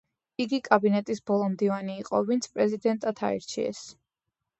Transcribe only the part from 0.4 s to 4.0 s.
იგი კაბინეტის ბოლო მდივანი იყო, ვინც პრეზიდენტად აირჩიეს.